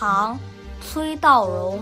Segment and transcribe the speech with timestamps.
[0.00, 0.34] 唐·
[0.80, 1.78] 崔道融。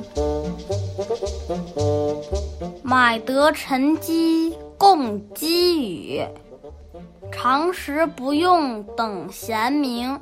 [2.82, 6.26] 买得陈机共鸡语，
[7.30, 10.18] 常时不用等闲明。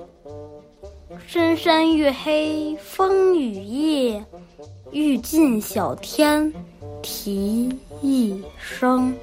[1.27, 4.23] 深山月黑风雨夜，
[4.91, 6.53] 欲尽小天
[7.01, 9.15] 啼一声。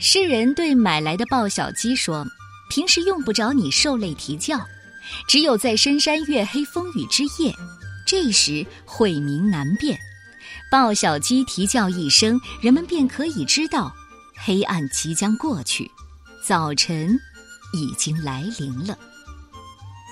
[0.00, 2.24] 诗人对买来的报小鸡说
[2.70, 4.64] ：“平时用不着你受累啼叫，
[5.26, 7.52] 只有在深山月黑风雨之夜，
[8.06, 9.98] 这时晦明难辨。
[10.70, 13.92] 报小鸡啼叫一声，人们便可以知道，
[14.36, 15.90] 黑暗即将过去，
[16.44, 17.18] 早晨
[17.72, 18.96] 已经来临了。”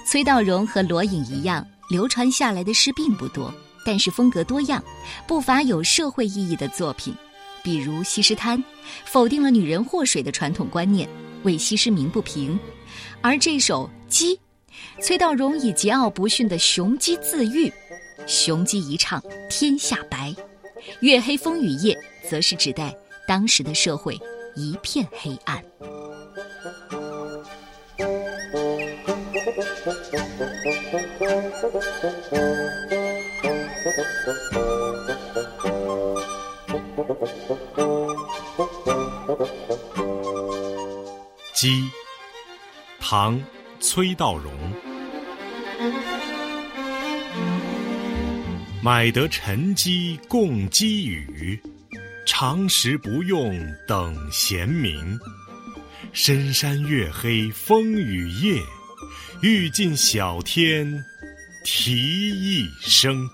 [0.05, 4.83] 崔道融和罗隐一样，流传下来的诗并不多，但是风格多样，
[5.29, 7.15] 不乏有社会意义的作品。
[7.67, 8.57] 比如《西施滩》，
[9.07, 11.09] 否定了女人祸水的传统观念，
[11.43, 12.57] 为西施鸣不平；
[13.21, 14.37] 而这首《鸡》，
[15.01, 17.73] 崔道融以桀骜不驯的雄鸡自喻，
[18.25, 20.33] 雄鸡一唱天下白。
[21.01, 21.99] 月黑风雨夜，
[22.31, 24.17] 则是指代当时的社会
[24.55, 25.61] 一片黑暗。
[41.55, 41.89] 鸡，
[42.99, 43.39] 唐，
[43.81, 44.53] 崔道融。
[48.83, 51.61] 买得陈鸡共鸡语，
[52.27, 55.19] 常时不用等闲明。
[56.13, 58.63] 深山月黑风雨夜，
[59.43, 61.05] 欲尽小天
[61.65, 61.93] 啼
[62.31, 63.29] 一声。